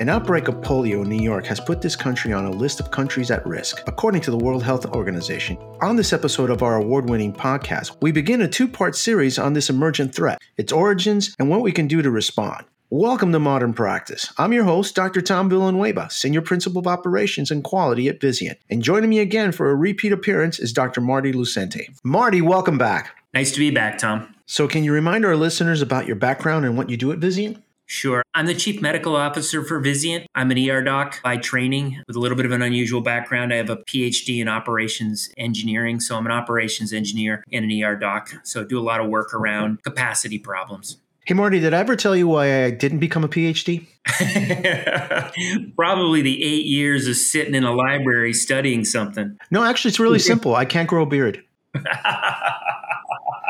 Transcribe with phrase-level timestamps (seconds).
[0.00, 2.92] An outbreak of polio in New York has put this country on a list of
[2.92, 5.58] countries at risk, according to the World Health Organization.
[5.80, 9.54] On this episode of our award winning podcast, we begin a two part series on
[9.54, 12.64] this emergent threat, its origins, and what we can do to respond.
[12.90, 14.32] Welcome to Modern Practice.
[14.38, 15.20] I'm your host, Dr.
[15.20, 18.58] Tom Villanueva, Senior Principal of Operations and Quality at Vizient.
[18.70, 21.00] And joining me again for a repeat appearance is Dr.
[21.00, 21.88] Marty Lucenti.
[22.04, 23.16] Marty, welcome back.
[23.34, 24.32] Nice to be back, Tom.
[24.46, 27.60] So, can you remind our listeners about your background and what you do at Vizient?
[27.90, 28.22] Sure.
[28.34, 30.26] I'm the chief medical officer for Vizient.
[30.34, 33.50] I'm an ER doc by training with a little bit of an unusual background.
[33.50, 35.98] I have a PhD in operations engineering.
[35.98, 38.30] So I'm an operations engineer and an ER doc.
[38.44, 40.98] So I do a lot of work around capacity problems.
[41.24, 43.86] Hey, Marty, did I ever tell you why I didn't become a PhD?
[45.74, 49.38] Probably the eight years of sitting in a library studying something.
[49.50, 50.54] No, actually, it's really simple.
[50.54, 51.42] I can't grow a beard.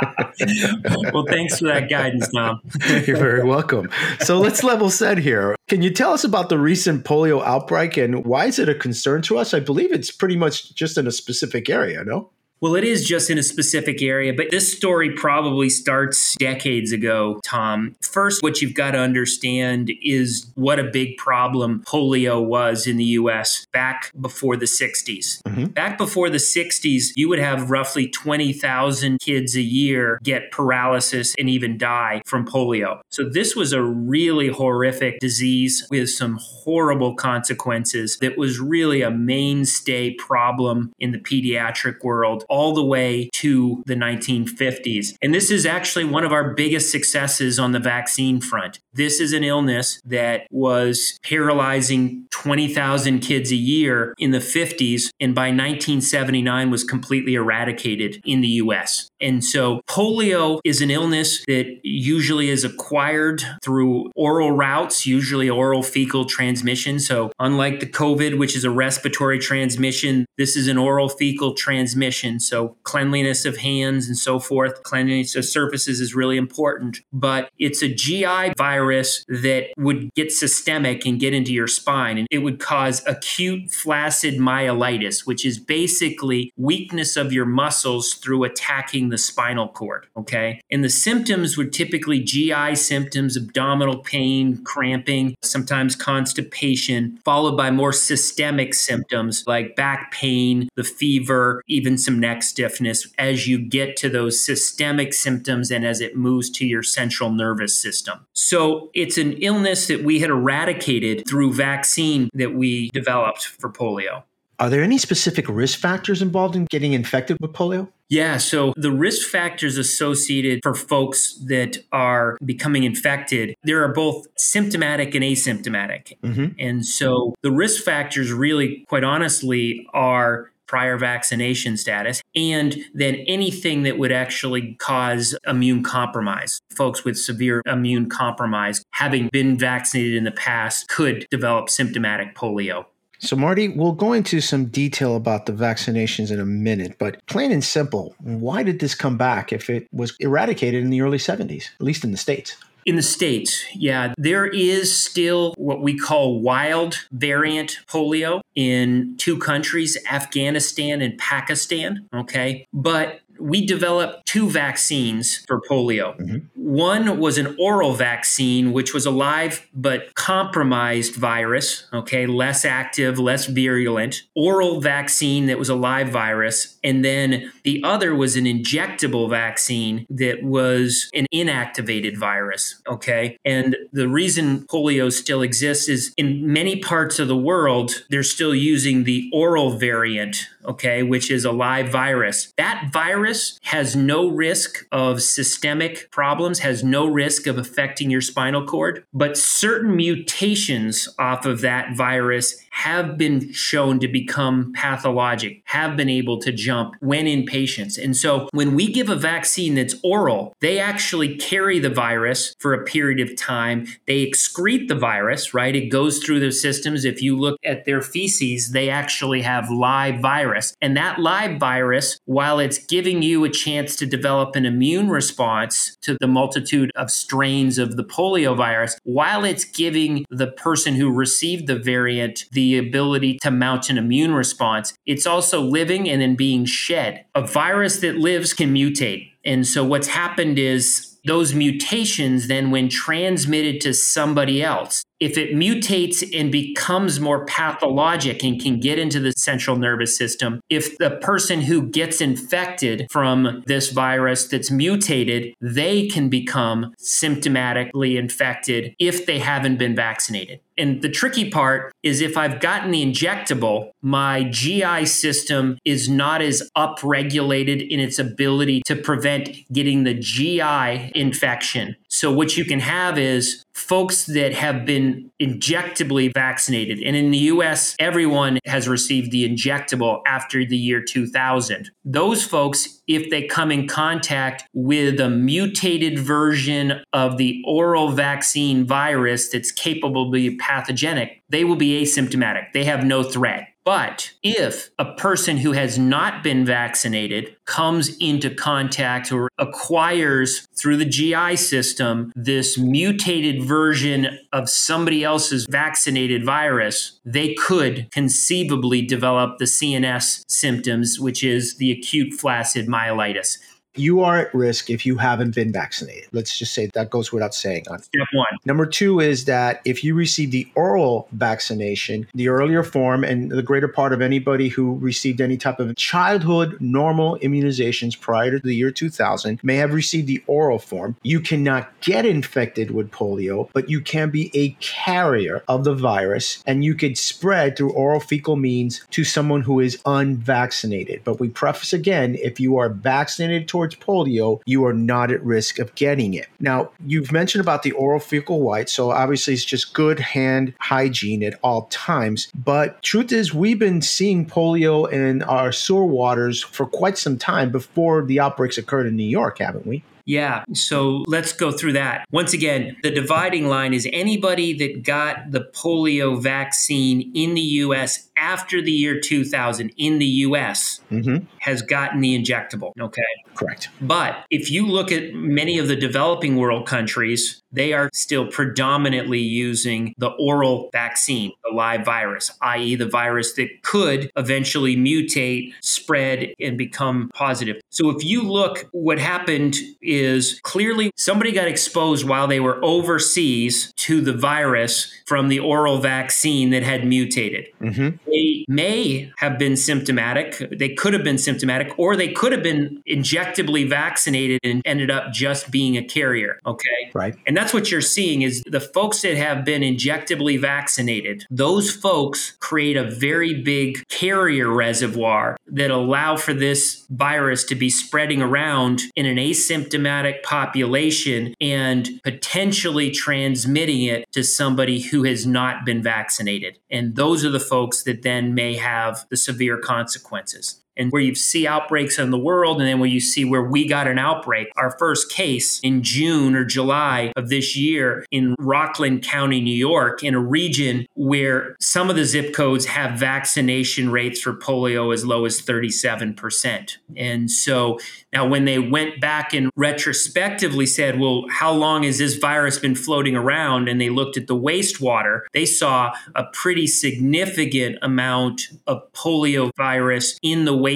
[1.12, 2.60] well, thanks for that guidance, Tom.
[3.06, 3.90] You're very welcome.
[4.20, 5.56] So let's level set here.
[5.68, 9.22] Can you tell us about the recent polio outbreak and why is it a concern
[9.22, 9.52] to us?
[9.52, 12.30] I believe it's pretty much just in a specific area, no?
[12.60, 17.40] Well, it is just in a specific area, but this story probably starts decades ago,
[17.44, 17.94] Tom.
[18.00, 23.04] First, what you've got to understand is what a big problem polio was in the
[23.04, 25.40] US back before the 60s.
[25.42, 25.66] Mm-hmm.
[25.66, 31.48] Back before the 60s, you would have roughly 20,000 kids a year get paralysis and
[31.48, 33.00] even die from polio.
[33.08, 39.10] So, this was a really horrific disease with some horrible consequences that was really a
[39.10, 45.14] mainstay problem in the pediatric world all the way to the 1950s.
[45.22, 48.78] And this is actually one of our biggest successes on the vaccine front.
[48.94, 55.34] This is an illness that was paralyzing 20,000 kids a year in the 50s, and
[55.34, 59.08] by 1979 was completely eradicated in the US.
[59.20, 65.82] And so polio is an illness that usually is acquired through oral routes, usually oral
[65.82, 66.98] fecal transmission.
[66.98, 72.37] So, unlike the COVID, which is a respiratory transmission, this is an oral fecal transmission.
[72.40, 77.00] So, cleanliness of hands and so forth, cleanliness of surfaces is really important.
[77.12, 82.28] But it's a GI virus that would get systemic and get into your spine, and
[82.30, 89.08] it would cause acute flaccid myelitis, which is basically weakness of your muscles through attacking
[89.08, 90.06] the spinal cord.
[90.16, 90.60] Okay.
[90.70, 97.92] And the symptoms were typically GI symptoms, abdominal pain, cramping, sometimes constipation, followed by more
[97.92, 104.08] systemic symptoms like back pain, the fever, even some neck stiffness as you get to
[104.08, 108.26] those systemic symptoms and as it moves to your central nervous system.
[108.34, 114.24] So it's an illness that we had eradicated through vaccine that we developed for polio.
[114.60, 117.88] Are there any specific risk factors involved in getting infected with polio?
[118.08, 124.26] Yeah, so the risk factors associated for folks that are becoming infected, there are both
[124.36, 126.18] symptomatic and asymptomatic.
[126.22, 126.58] Mm-hmm.
[126.58, 133.82] And so the risk factors really, quite honestly, are prior vaccination status, and then anything
[133.82, 136.60] that would actually cause immune compromise.
[136.70, 142.84] Folks with severe immune compromise, having been vaccinated in the past, could develop symptomatic polio.
[143.18, 147.50] So, Marty, we'll go into some detail about the vaccinations in a minute, but plain
[147.50, 151.70] and simple, why did this come back if it was eradicated in the early 70s,
[151.74, 152.56] at least in the States?
[152.86, 159.36] In the States, yeah, there is still what we call wild variant polio in two
[159.36, 162.08] countries, Afghanistan and Pakistan.
[162.14, 162.66] Okay.
[162.72, 166.18] But we developed two vaccines for polio.
[166.18, 166.38] Mm-hmm.
[166.54, 173.18] One was an oral vaccine, which was a live but compromised virus, okay, less active,
[173.18, 174.22] less virulent.
[174.34, 176.78] Oral vaccine that was a live virus.
[176.84, 183.38] And then the other was an injectable vaccine that was an inactivated virus, okay?
[183.44, 188.54] And the reason polio still exists is in many parts of the world, they're still
[188.54, 192.52] using the oral variant, okay, which is a live virus.
[192.56, 198.22] That virus virus has no risk of systemic problems, has no risk of affecting your
[198.22, 205.60] spinal cord, but certain mutations off of that virus have been shown to become pathologic,
[205.64, 207.98] have been able to jump when in patients.
[207.98, 212.72] And so when we give a vaccine that's oral, they actually carry the virus for
[212.72, 213.88] a period of time.
[214.06, 215.74] They excrete the virus, right?
[215.74, 217.04] It goes through their systems.
[217.04, 220.76] If you look at their feces, they actually have live virus.
[220.80, 225.96] And that live virus, while it's giving you a chance to develop an immune response
[226.02, 231.10] to the multitude of strains of the polio virus, while it's giving the person who
[231.10, 234.94] received the variant the the ability to mount an immune response.
[235.06, 237.24] It's also living and then being shed.
[237.34, 239.30] A virus that lives can mutate.
[239.44, 245.54] And so what's happened is those mutations then, when transmitted to somebody else, if it
[245.54, 251.10] mutates and becomes more pathologic and can get into the central nervous system, if the
[251.22, 259.26] person who gets infected from this virus that's mutated, they can become symptomatically infected if
[259.26, 260.60] they haven't been vaccinated.
[260.78, 266.40] And the tricky part is if I've gotten the injectable, my GI system is not
[266.40, 271.96] as upregulated in its ability to prevent getting the GI infection.
[272.08, 277.00] So, what you can have is folks that have been injectably vaccinated.
[277.00, 281.90] And in the US, everyone has received the injectable after the year 2000.
[282.04, 288.86] Those folks, if they come in contact with a mutated version of the oral vaccine
[288.86, 292.72] virus that's capable of being pathogenic, they will be asymptomatic.
[292.72, 293.68] They have no threat.
[293.88, 300.96] But if a person who has not been vaccinated comes into contact or acquires through
[300.96, 309.58] the GI system this mutated version of somebody else's vaccinated virus, they could conceivably develop
[309.58, 313.58] the CNS symptoms, which is the acute flaccid myelitis
[313.98, 316.28] you are at risk if you haven't been vaccinated.
[316.32, 317.84] Let's just say that goes without saying.
[317.84, 318.46] Step one.
[318.64, 323.62] Number two is that if you receive the oral vaccination, the earlier form, and the
[323.62, 328.74] greater part of anybody who received any type of childhood normal immunizations prior to the
[328.74, 333.88] year 2000 may have received the oral form, you cannot get infected with polio, but
[333.88, 338.56] you can be a carrier of the virus and you could spread through oral fecal
[338.56, 341.22] means to someone who is unvaccinated.
[341.24, 345.42] But we preface again if you are vaccinated towards towards polio, you are not at
[345.42, 346.46] risk of getting it.
[346.60, 351.42] Now, you've mentioned about the oral fecal white, so obviously it's just good hand hygiene
[351.42, 352.50] at all times.
[352.54, 357.70] But truth is, we've been seeing polio in our sewer waters for quite some time
[357.70, 360.02] before the outbreaks occurred in New York, haven't we?
[360.28, 360.64] Yeah.
[360.74, 362.26] So let's go through that.
[362.30, 368.28] Once again, the dividing line is anybody that got the polio vaccine in the US
[368.36, 371.46] after the year 2000 in the US mm-hmm.
[371.60, 372.92] has gotten the injectable.
[373.00, 373.22] Okay.
[373.54, 373.88] Correct.
[374.02, 379.40] But if you look at many of the developing world countries, they are still predominantly
[379.40, 386.54] using the oral vaccine, the live virus, i.e., the virus that could eventually mutate, spread,
[386.60, 387.76] and become positive.
[387.90, 393.92] So if you look, what happened is clearly somebody got exposed while they were overseas
[393.96, 397.66] to the virus from the oral vaccine that had mutated.
[397.80, 398.16] Mm-hmm.
[398.26, 403.02] They may have been symptomatic, they could have been symptomatic, or they could have been
[403.08, 406.60] injectably vaccinated and ended up just being a carrier.
[406.64, 407.10] Okay.
[407.14, 407.34] Right.
[407.46, 412.52] And that's what you're seeing is the folks that have been injectably vaccinated, those folks
[412.60, 419.02] create a very big carrier reservoir that allow for this virus to be spreading around
[419.16, 426.78] in an asymptomatic population and potentially transmitting it to somebody who has not been vaccinated.
[426.90, 431.34] And those are the folks that then may have the severe consequences and where you
[431.34, 434.68] see outbreaks in the world, and then where you see where we got an outbreak.
[434.76, 440.22] Our first case in June or July of this year in Rockland County, New York,
[440.22, 445.24] in a region where some of the zip codes have vaccination rates for polio as
[445.24, 446.96] low as 37%.
[447.16, 447.98] And so
[448.32, 452.94] now, when they went back and retrospectively said, well, how long has this virus been
[452.94, 453.88] floating around?
[453.88, 460.38] And they looked at the wastewater, they saw a pretty significant amount of polio virus
[460.42, 460.87] in the wastewater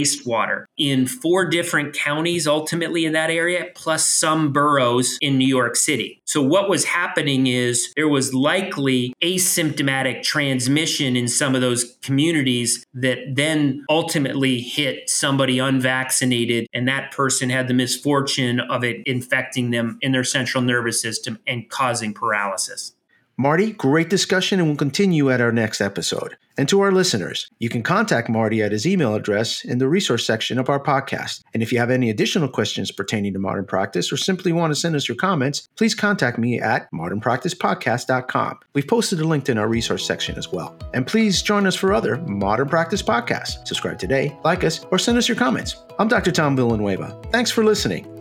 [0.76, 6.20] in four different counties ultimately in that area, plus some boroughs in New York City.
[6.24, 12.84] So, what was happening is there was likely asymptomatic transmission in some of those communities
[12.94, 19.70] that then ultimately hit somebody unvaccinated, and that person had the misfortune of it infecting
[19.70, 22.94] them in their central nervous system and causing paralysis.
[23.42, 26.36] Marty, great discussion, and we'll continue at our next episode.
[26.56, 30.24] And to our listeners, you can contact Marty at his email address in the resource
[30.24, 31.42] section of our podcast.
[31.52, 34.78] And if you have any additional questions pertaining to modern practice or simply want to
[34.78, 38.60] send us your comments, please contact me at modernpracticepodcast.com.
[38.74, 40.76] We've posted a link in our resource section as well.
[40.94, 43.66] And please join us for other Modern Practice podcasts.
[43.66, 45.82] Subscribe today, like us, or send us your comments.
[45.98, 46.30] I'm Dr.
[46.30, 47.20] Tom Villanueva.
[47.32, 48.11] Thanks for listening.